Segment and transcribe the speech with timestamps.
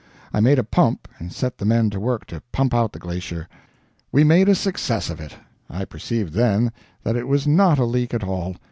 [0.33, 3.47] I made a pump and set the men to work to pump out the glacier.
[4.11, 5.35] We made a success of it.
[5.69, 6.71] I perceived, then,
[7.03, 8.55] that it was not a leak at all.